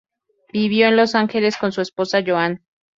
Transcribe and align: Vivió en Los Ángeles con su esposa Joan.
Vivió 0.51 0.87
en 0.87 0.97
Los 0.97 1.13
Ángeles 1.13 1.57
con 1.57 1.71
su 1.71 1.81
esposa 1.81 2.23
Joan. 2.25 2.63